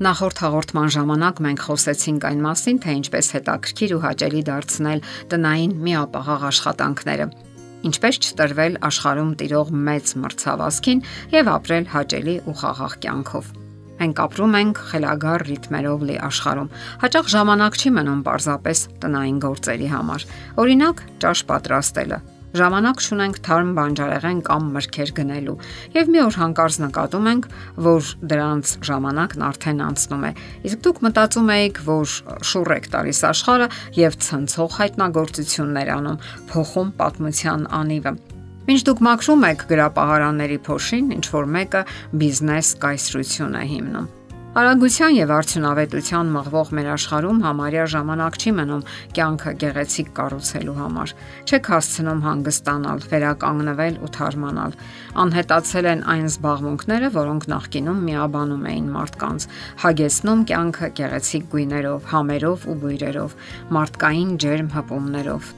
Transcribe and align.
Նախորդ 0.00 0.38
հաղորդման 0.40 0.90
ժամանակ 0.94 1.40
մենք 1.44 1.62
խոսեցինք 1.66 2.22
այն 2.24 2.38
մասին, 2.40 2.78
թե 2.80 2.92
ինչպես 3.00 3.26
հետաքրքիր 3.34 3.90
ու 3.92 3.98
հաճելի 4.00 4.40
դարձնել 4.48 5.02
տնային 5.28 5.74
միապաղաղ 5.84 6.46
աշխատանքները, 6.48 7.26
ինչպես 7.90 8.20
չտրվել 8.24 8.78
աշխարհում 8.88 9.34
տիրող 9.44 9.74
մեծ 9.90 10.14
մրցավազքին 10.24 11.04
եւ 11.36 11.52
ապրել 11.52 11.90
հաճելի 11.92 12.36
ու 12.48 12.56
խաղաղ 12.64 12.96
կյանքով։ 13.04 13.52
Մենք 14.00 14.24
ապրում 14.24 14.56
ենք 14.64 14.82
խելագար 14.88 15.46
ռիթմերով 15.50 16.04
լի 16.08 16.18
աշխարհում։ 16.30 16.74
Հաճախ 17.04 17.32
ժամանակ 17.36 17.76
չի 17.76 17.90
մնում 18.00 18.22
պարզապես 18.24 18.84
տնային 19.04 19.40
գործերի 19.44 19.88
համար։ 20.00 20.28
Օրինակ, 20.64 21.02
ճաշ 21.20 21.44
պատրաստելը, 21.52 22.24
Ժամանակ 22.50 23.02
չունենք 23.04 23.36
թարմ 23.46 23.68
բանջարեղեն 23.76 24.40
կամ 24.46 24.64
մրգեր 24.74 25.12
գնելու, 25.20 25.54
եւ 25.94 26.10
մի 26.10 26.20
օր 26.24 26.38
հանկարծ 26.40 26.78
նկատում 26.82 27.28
ենք, 27.30 27.46
որ 27.86 28.10
դրանց 28.32 28.72
ժամանակն 28.90 29.44
արդեն 29.50 29.82
անցնում 29.86 30.26
է։ 30.26 30.32
Իսկ 30.70 30.82
դուք 30.86 31.00
մտածում 31.06 31.52
եք, 31.56 31.80
որ 31.86 32.16
շուռ 32.50 32.74
եք 32.74 32.90
տալիս 32.96 33.22
աշխարհը 33.30 33.68
եւ 34.00 34.20
ցնցող 34.26 34.78
հայտնագործություններ 34.80 35.92
անում, 35.94 36.22
փոխում 36.50 36.94
պատմության 37.00 37.66
անիվը։ 37.80 38.14
Մինչ 38.70 38.80
դուք 38.86 39.04
մաքրում 39.06 39.44
եք 39.50 39.66
գրապահարանների 39.70 40.58
փոշին, 40.66 41.10
ինչ 41.16 41.26
որ 41.32 41.52
մեկը 41.58 41.84
բիզնես 42.22 42.72
կայսրություն 42.84 43.60
է 43.62 43.66
հիմնում։ 43.74 44.16
Արագության 44.50 45.12
եւ 45.14 45.30
արդյունավետության 45.30 46.30
մղվող 46.34 46.70
մեր 46.74 46.86
աշխարհում 46.90 47.42
համարյա 47.44 47.84
ժամանակ 47.92 48.38
չի 48.40 48.52
մնում 48.56 48.80
կյանքը 49.14 49.52
գեղեցիկ 49.62 50.10
կառուցելու 50.16 50.74
համար։ 50.80 51.12
Չեք 51.46 51.70
հասցնում 51.74 52.24
հանգստանալ, 52.26 53.04
վերականգնվել 53.14 54.00
ու 54.02 54.10
թարմանալ։ 54.18 54.76
Անհետացել 55.26 55.90
են 55.94 56.04
այն 56.16 56.26
զբաղմունքները, 56.34 57.14
որոնք 57.20 57.48
նախկինում 57.54 58.04
միաբանում 58.10 58.68
էին 58.74 58.92
մարդկանց, 58.98 59.48
հագեցնում 59.86 60.46
կյանքը 60.50 60.92
գեղեցիկ 60.98 61.50
գույներով, 61.54 62.04
համերով 62.10 62.70
ու 62.74 62.78
բույրերով, 62.82 63.40
մարդկային 63.78 64.38
ջերմ 64.42 64.74
հպումներով։ 64.80 65.54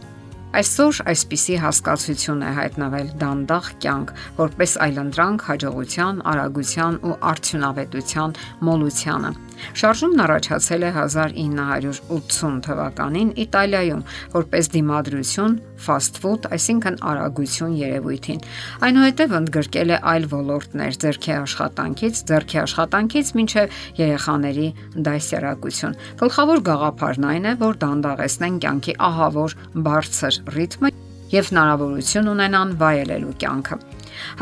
Այսօր 0.53 0.99
այսպիսի 1.09 1.55
հասկացություն 1.63 2.43
է 2.45 2.49
հայտնվել 2.59 3.07
դանդաղ 3.23 3.69
կյանք, 3.85 4.11
որպես 4.41 4.75
այլընտրանք 4.87 5.45
հաջողության, 5.49 6.19
արագության 6.33 6.99
ու 7.09 7.15
արդյունավետության 7.31 8.35
մոլությանը։ 8.69 9.31
Շարժումն 9.79 10.23
առաջացել 10.25 10.83
է 10.87 10.91
1980 11.03 12.59
թվականին 12.67 13.31
Իտալիայում 13.45 14.03
որպես 14.35 14.71
դիմադրություն 14.77 15.57
fast 15.83 16.21
food, 16.23 16.47
այսինքն 16.55 16.99
արագություն 17.13 17.75
երևույթին։ 17.81 18.43
Այնուհետև 18.87 19.35
ընդգրկել 19.41 19.93
է 19.93 19.99
այլ 20.13 20.29
ոլորտներ՝ 20.33 20.99
ձերքի 21.03 21.33
աշխատանքից, 21.39 22.23
ձերքի 22.31 22.61
աշխատանքից 22.63 23.33
մինչև 23.39 23.81
երեխաների 24.03 24.69
դասերակցություն։ 25.09 25.99
Գլխավոր 26.23 26.65
գաղափարն 26.71 27.29
այն 27.33 27.51
է, 27.51 27.55
որ 27.63 27.81
դանդաղեցնեն 27.83 28.61
կյանքի 28.63 28.97
ահավոր 29.11 29.57
բարձր 29.89 30.41
ռիթմը 30.57 30.93
եւ 31.33 31.53
հնարավորություն 31.53 32.33
ունենան 32.33 32.73
վայելելու 32.83 33.37
կյանքը։ 33.43 33.79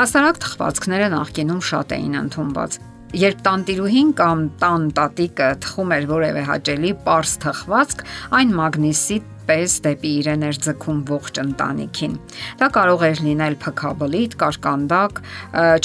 Հասարակ 0.01 0.41
թխվածքները 0.45 1.11
նախկինում 1.15 1.61
շատ 1.71 1.95
էին 1.97 2.17
ընդունված 2.21 2.81
Երբ 3.11 3.41
տանտիրուհին 3.43 4.11
կամ 4.15 4.43
տան 4.61 4.83
տատիկը 4.95 5.47
թխում 5.65 5.95
էր 5.97 6.05
որևէ 6.11 6.43
հաճելի 6.47 6.93
པարս 7.01 7.33
թխվածք, 7.43 8.05
այն 8.39 8.53
մագնիսիտ 8.61 9.33
պես 9.51 9.73
դեպի 9.83 10.11
իրեն 10.21 10.47
էր 10.47 10.59
ձգում 10.71 10.99
ողջ 11.11 11.39
ընտանիքին։ 11.43 12.13
Դա 12.61 12.67
կարող 12.77 13.01
էր 13.11 13.23
լինել 13.27 13.57
փքաբլիթ, 13.65 14.37
կարկանդակ, 14.41 15.23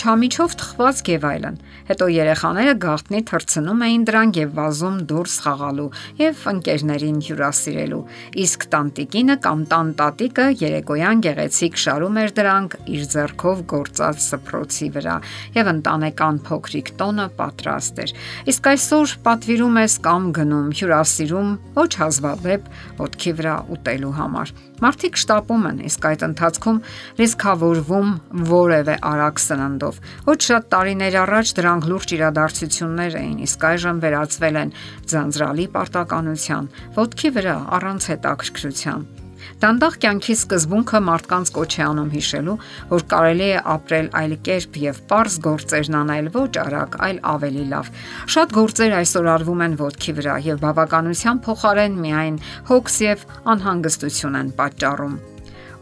չամիչով 0.06 0.56
թխված 0.62 1.02
եւ 1.16 1.26
այլն։ 1.32 1.58
Հետո 1.86 2.06
երեխաները 2.10 2.74
գաղտնի 2.82 3.22
թրցնում 3.30 3.82
էին 3.86 4.04
դրանք 4.10 4.38
եւ 4.42 4.54
վազում 4.60 4.96
դուրս 5.10 5.36
խաղալու 5.46 5.88
եւ 6.22 6.46
ընկերներին 6.52 7.20
հյուրասիրելու։ 7.26 8.00
Իսկ 8.46 8.66
տանտիկինը 8.76 9.36
կամ 9.46 9.66
տան 9.74 9.92
տատիկը 10.02 10.48
երեկոյան 10.62 11.24
գեղեցիկ 11.26 11.80
շարում 11.86 12.20
էր 12.26 12.34
դրանք 12.40 12.78
իր 12.96 13.06
ձեռքով 13.16 13.64
գործած 13.76 14.26
սփռոցի 14.26 14.90
վրա 14.98 15.18
եւ 15.58 15.72
ընտանեկան 15.76 16.42
փոքրիկ 16.50 16.92
տոնը 17.02 17.28
պատրաստ 17.42 18.04
էր։ 18.06 18.16
Իսկ 18.54 18.72
այսօր 18.76 19.16
պատվիրում 19.30 19.80
ես 19.86 20.00
կամ 20.10 20.30
գնում 20.40 20.74
հյուրասիրում 20.82 21.56
ոչ 21.78 21.92
հազվադեպ 22.02 22.74
ոտքի 23.06 23.38
վրա 23.40 23.55
ուտելու 23.76 24.14
համար։ 24.20 24.54
Մարդիկ 24.86 25.20
շտապում 25.22 25.68
են, 25.70 25.82
իսկ 25.90 26.08
այդ 26.10 26.26
ընթացքում 26.30 26.80
ռիսկավորվում 27.22 28.10
որևէ 28.52 28.96
արագ 29.12 29.44
սննդով։ 29.46 30.00
Ոչ 30.30 30.40
շատ 30.46 30.70
տարիներ 30.76 31.20
առաջ 31.26 31.54
դրանք 31.60 31.90
լուրջ 31.92 32.16
իրադարձություններ 32.20 33.20
էին, 33.26 33.38
իսկ 33.50 33.68
այժմ 33.72 34.02
վերածվել 34.06 34.64
են 34.66 34.74
ձանձրալի 35.12 35.68
պարտականության, 35.76 36.74
ոտքի 37.00 37.30
վրա 37.40 37.60
առանց 37.80 38.10
հետաքրքրության։ 38.16 39.08
Դանդաղ 39.64 39.98
կյանքի 40.06 40.36
սկզբունքը 40.36 41.02
մարդկանց 41.10 41.52
կոչ 41.58 41.72
է 41.76 41.84
անում 41.86 42.10
հիշելու, 42.16 42.56
որ 42.94 43.06
կարելի 43.14 43.50
է 43.56 43.62
ապրել 43.76 44.10
այլ 44.22 44.36
կերպ 44.48 44.80
եւ 44.86 45.04
པարզ 45.06 45.38
գործերն 45.46 46.00
անել 46.02 46.32
ոչ 46.36 46.52
արագ, 46.66 46.98
այլ 47.10 47.22
ավելի 47.36 47.68
լավ։ 47.76 47.94
Շատ 48.36 48.58
գործեր 48.60 48.98
այսօր 49.04 49.32
արվում 49.36 49.64
են 49.68 49.80
ոտքի 49.84 50.18
վրա 50.20 50.36
եւ 50.50 50.66
բավականության 50.66 51.46
փոխարեն 51.46 52.02
միայն 52.08 52.42
հոգս 52.72 53.00
եւ 53.06 53.30
անհանգստություն 53.56 54.44
են 54.44 54.54
պատճառում։ 54.60 55.35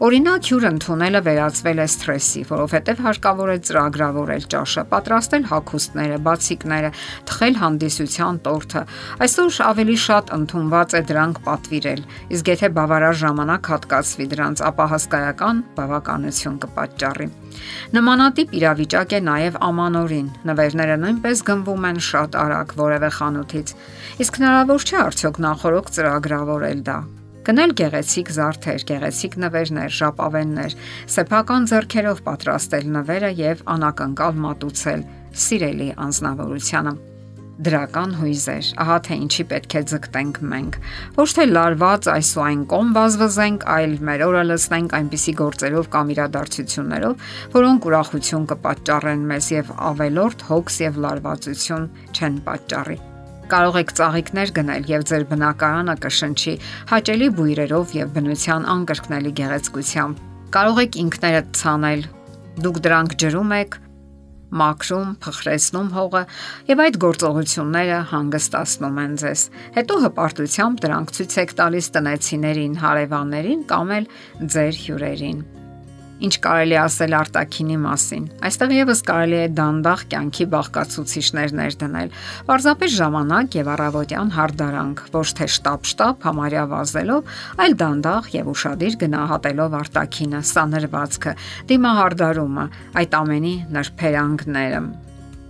Օրինակ 0.04 0.48
հյուր 0.50 0.64
ընդունելը 0.68 1.20
վերածվել 1.24 1.78
է 1.80 1.84
սթրեսի, 1.88 2.40
որովհետև 2.50 2.98
հարկավոր 3.04 3.52
է 3.52 3.56
ծրագրավորել 3.64 4.42
ճաշը, 4.52 4.82
պատրաստել 4.90 5.46
հագուստները, 5.48 6.18
բացիկները, 6.26 6.90
թխել 7.30 7.56
հանդիսության 7.62 8.40
տորթը։ 8.44 8.82
Այսօր 9.24 9.56
ավելի 9.68 9.96
շատ 10.04 10.34
ընդունված 10.36 10.98
է 10.98 11.02
դրանք 11.08 11.40
պատվիրել, 11.48 12.04
իսկ 12.36 12.52
եթե 12.52 12.70
բավարար 12.76 13.18
ժամանակ 13.24 13.72
հատկացվի 13.72 14.28
դրանց, 14.34 14.64
ապա 14.68 14.88
հսկայական 14.92 15.64
բավականություն 15.80 16.60
կպատճառի։ 16.68 17.32
Նմանատիպ 17.96 18.56
իրավիճակ 18.60 19.14
է 19.14 19.24
նաև 19.24 19.60
ամանորին։ 19.72 20.30
Նվերները 20.52 21.00
նույնպես 21.00 21.44
գնվում 21.48 21.90
են 21.94 22.06
շատ 22.12 22.40
արագ 22.44 22.78
որևէ 22.84 23.14
խանութից։ 23.24 23.76
Իսկ 24.20 24.40
հնարավոր 24.42 24.88
չէ 24.90 25.04
արդյոք 25.08 25.44
նախորոք 25.48 25.94
ծրագրավորել 25.96 26.88
դա։ 26.92 26.98
Գնել 27.44 27.72
գեղեցիկ 27.76 28.30
զարդեր, 28.34 28.84
գեղեցիկ 28.88 29.34
նվերներ, 29.44 29.90
ժապավեններ, 29.98 30.76
սեփական 31.12 31.66
ձեռքերով 31.68 32.22
պատրաստել 32.28 32.86
նվերը 32.94 33.32
եւ 33.40 33.64
անակնկալ 33.74 34.38
մատուցել 34.44 35.02
սիրելի 35.44 35.90
անznավորությանը 36.06 36.94
դրական 37.68 38.16
հույզեր։ 38.18 38.70
Ահա 38.82 38.96
թե 39.06 39.18
ինչի 39.24 39.44
պետք 39.52 39.76
է 39.78 39.82
ձգտենք 39.92 40.40
մենք։ 40.54 40.78
Ոչ 41.20 41.28
թե 41.36 41.46
լարված 41.52 42.08
այս 42.14 42.30
ու 42.34 42.44
այն 42.48 42.66
կոմ 42.72 42.92
բազվզենք, 42.96 43.66
այլ 43.76 43.96
մեր 44.08 44.26
օրը 44.26 44.42
լցնենք 44.50 44.98
այնպիսի 44.98 45.38
գործերով 45.44 45.90
կամ 45.94 46.12
իրադարձություններով, 46.16 47.32
որոնք 47.54 47.90
ուրախություն 47.92 48.52
կպատճառեն 48.54 49.26
մեզ 49.30 49.50
եւ 49.54 49.74
ավելորդ 49.94 50.46
հոգս 50.50 50.84
եւ 50.88 51.02
լարվածություն 51.06 51.90
չեն 52.14 52.40
պատճառի։ 52.48 53.02
Կարող 53.44 53.76
եք 53.76 53.90
ծաղիկներ 53.98 54.50
գնել 54.56 54.86
եւ 54.88 55.02
ձեր 55.10 55.24
բնակարանը 55.28 55.94
կշնչի 56.00 56.52
հաճելի 56.90 57.26
բույրերով 57.38 57.90
եւ 57.98 58.12
բնության 58.14 58.68
անկրկնելի 58.74 59.32
գեղեցկությամբ։ 59.40 60.22
Կարող 60.56 60.78
եք 60.84 60.96
ինքներդ 61.02 61.50
ցանել։ 61.60 62.04
Դուք 62.64 62.78
դրանք 62.86 63.16
ջրում 63.20 63.52
եք, 63.58 63.76
մաքրում, 64.64 65.10
փխրեցնում 65.26 65.90
հողը 65.98 66.22
եւ 66.70 66.82
այդ 66.84 66.98
գործողությունները 67.04 67.98
հանգստացնում 68.14 69.02
են 69.04 69.18
ձեզ։ 69.24 69.42
Հետո 69.76 69.98
հպարտությամբ 70.06 70.80
դրանք 70.86 71.12
ցույց 71.18 71.36
եք 71.44 71.52
տալիս 71.60 71.90
տնեցիներին, 71.98 72.80
հարևաններին 72.84 73.68
կամ 73.74 73.94
էլ 73.98 74.08
ձեր 74.54 74.80
հյուրերին 74.86 75.44
Ինչ 76.22 76.34
կարելի 76.44 76.76
ասել 76.78 77.14
արտակինի 77.18 77.76
մասին։ 77.82 78.26
Այստեղ 78.46 78.74
եւս 78.74 79.00
կարելի 79.08 79.38
է 79.40 79.46
դանդաղ 79.58 80.02
կյանքի 80.12 80.44
բաղկացուցիչներ 80.52 81.54
ներդնել։ 81.58 82.12
Պարզապես 82.50 82.94
ժամանակ 83.00 83.56
եւ 83.58 83.70
առավոտյան 83.74 84.30
հարդարանք, 84.38 85.02
ոչ 85.14 85.26
թե 85.40 85.48
շտապ-շտապ 85.58 86.28
համարյա 86.28 86.66
վազելով, 86.74 87.32
այլ 87.64 87.74
դանդաղ 87.82 88.30
եւ 88.34 88.52
ուրشادիր 88.54 89.00
գնահատելով 89.02 89.74
արտակինը, 89.80 90.44
սանրվածքը, 90.54 91.34
դիմահարդարումը, 91.74 92.68
այդ 93.02 93.18
ամենի 93.24 93.56
նրբերանգները։ 93.74 94.86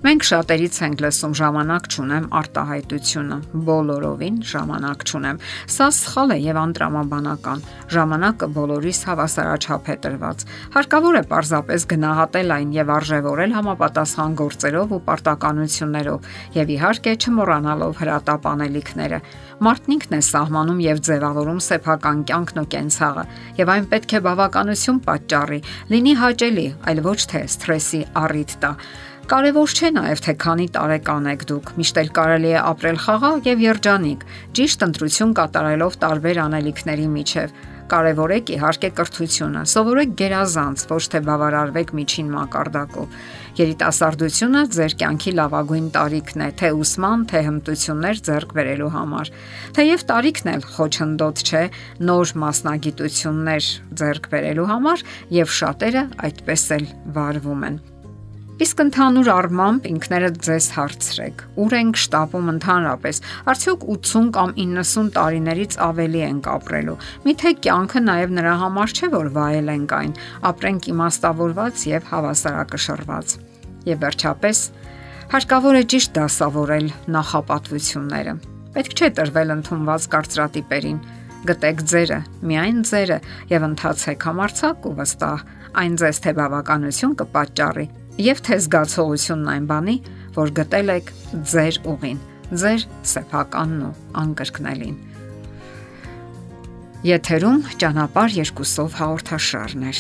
Մենք 0.05 0.25
շատերից 0.29 0.79
ենք 0.85 1.01
լսում 1.01 1.35
ժամանակ 1.39 1.87
չունեմ 1.89 2.25
արտահայտությունը, 2.37 3.37
բոլորովին 3.65 4.35
ժամանակ 4.51 5.05
չունեմ։ 5.09 5.39
Սա 5.75 5.87
սխալ 5.97 6.35
է 6.35 6.37
եւ 6.45 6.59
անտրամաբանական։ 6.61 7.63
Ժամանակը 7.95 8.49
բոլորիս 8.59 9.01
հավասարաչափ 9.09 9.89
է 9.89 9.97
տրված։ 10.05 10.45
Հարկավոր 10.75 11.17
է 11.17 11.23
պարզապես 11.33 11.87
գնահատել 11.95 12.53
այն 12.59 12.75
եւ 12.77 12.93
արժևորել 12.99 13.57
համապատասխան 13.57 14.37
գործերով 14.45 14.93
ու 14.93 15.01
պարտականություններով 15.09 16.29
եւ 16.61 16.75
իհարկե 16.77 17.17
չմոռանալով 17.25 17.97
հրատապանելիքները։ 18.05 19.23
Մարդն 19.65 19.95
ինքն 19.95 20.15
է 20.19 20.21
սահմանում 20.29 20.85
եւ 20.85 21.03
ձևավորում 21.09 21.65
սեփական 21.65 22.23
կյանքն 22.29 22.61
ու 22.61 22.69
կենցաղը, 22.75 23.25
եւ 23.63 23.73
այն 23.75 23.89
պետք 23.95 24.15
է 24.19 24.21
բավականություն 24.29 25.01
պատճառի, 25.09 25.61
լինի 25.95 26.15
հաճելի, 26.21 26.69
այլ 26.91 27.03
ոչ 27.07 27.21
թե 27.31 27.45
սթրեսի 27.55 28.01
առիթ 28.25 28.57
տա։ 28.65 28.73
Կարևոր 29.25 29.73
չէ 29.73 29.89
նաև 29.97 30.21
թե 30.25 30.33
քանի 30.43 30.67
տարեկան 30.75 31.29
եք 31.33 31.45
դուք, 31.49 31.71
միշտ 31.81 32.01
էլ 32.03 32.11
կարելի 32.19 32.51
է 32.55 32.59
ապրել 32.61 32.99
խաղաղ 33.05 33.47
եւ 33.49 33.63
երջանիկ, 33.65 34.27
ճիշտ 34.59 34.85
ընտրություն 34.89 35.33
կատարելով 35.39 35.97
տարբեր 36.05 36.41
անելիքների 36.45 37.07
միջև 37.15 37.55
Կարևորեք 37.85 38.51
իհարկե 38.55 38.89
կրթությունը, 38.97 39.63
սովորեք 39.69 40.13
գերազանց, 40.17 40.85
ոչ 40.89 41.01
թե 41.13 41.21
բավարարվեք 41.27 41.93
միջին 41.99 42.31
մակարդակով։ 42.33 43.19
Երիտասարդությունը 43.61 44.63
ձեր 44.77 44.97
կյանքի 45.05 45.35
լավագույն 45.39 45.89
տարիքն 45.99 46.45
է, 46.49 46.49
թե 46.65 46.73
ուսման, 46.81 47.25
թե 47.29 47.45
հմտություններ 47.49 48.21
ձեռք 48.29 48.59
բերելու 48.59 48.93
համար։ 48.97 49.33
Թեև 49.79 50.07
տարիքն 50.11 50.53
էլ 50.57 50.69
խոչընդոտ 50.75 51.45
չէ 51.45 51.65
նոր 52.09 52.37
մասնագիտություններ 52.45 53.73
ձեռք 54.03 54.31
բերելու 54.33 54.71
համար, 54.75 55.09
եւ 55.45 55.59
շատերը 55.63 56.07
այդպես 56.25 56.71
էլ 56.81 56.95
վարվում 57.19 57.69
են։ 57.69 57.83
Իսկ 58.55 58.81
ընդհանուր 58.85 59.29
առմամբ 59.35 59.87
ինքներդ 59.91 60.37
ձեզ 60.47 60.67
հարցրեք. 60.77 61.41
ուր 61.59 61.73
ենք 61.75 61.97
շտապում 61.99 62.51
ընդհանրապես։ 62.53 63.17
Արդյոք 63.51 63.87
80 63.95 64.29
կամ 64.37 64.53
90 64.63 65.09
տարիներից 65.17 65.75
ավելի 65.83 66.21
ենք 66.23 66.47
ապրելու։ 66.55 66.95
Միթե 67.25 67.51
կյանքը 67.67 68.03
նաև 68.05 68.35
նրա 68.39 68.53
համար 68.63 68.95
չէ, 68.95 69.09
որ 69.11 69.31
վայել 69.35 69.73
ենք 69.75 69.95
այն, 69.99 70.13
ապրենք 70.55 70.87
իմաստավորված 70.95 71.83
եւ 71.91 72.07
հավասարակշռված։ 72.15 73.35
Եվ 73.91 73.99
վերջապես 74.07 74.63
հարկավոր 75.35 75.75
է 75.75 75.83
ճիշտ 75.91 76.15
դասավորել 76.15 76.87
նախապատվությունները։ 77.11 78.35
Պետք 78.79 78.95
չէ 78.95 79.11
տրվել 79.19 79.55
ընդունված 79.59 80.09
կարծրատիպերին 80.15 81.03
գտեք 81.45 81.83
ձերը, 81.91 82.21
միայն 82.47 82.79
ձերը 82.87 83.19
եւ 83.51 83.69
ընթացեք 83.75 84.31
համարցակ 84.31 84.89
ու 84.89 84.95
վստահ 85.03 85.45
այն 85.75 85.99
ձեզ 86.01 86.23
թե 86.25 86.33
բավականություն 86.39 87.15
կպատճառի 87.21 87.87
եւ 88.23 88.41
թե 88.47 88.57
զգացողությունն 88.63 89.49
այն 89.55 89.65
բանի, 89.71 89.95
որ 90.37 90.51
գտել 90.59 90.91
եք 90.95 91.09
ձեր 91.51 91.79
ուղին, 91.91 92.19
ձեր 92.55 92.85
սեփականն 93.11 93.81
ու 93.89 93.95
անկրկնելին։ 94.23 94.99
Եթերում 97.05 97.59
ճանապար 97.83 98.37
երկուսով 98.39 98.95
հաղորդաշարն 99.01 99.89
է։ 99.91 99.95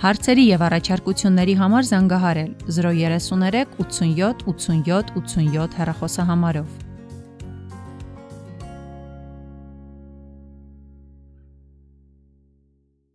Հարցերի 0.00 0.44
եւ 0.48 0.62
առաջարկությունների 0.64 1.54
համար 1.60 1.88
զանգահարել 1.90 2.52
033 2.72 3.74
87 3.82 4.46
87 4.46 5.12
87 5.18 5.76
հեռախոսահամարով։ 5.80 6.89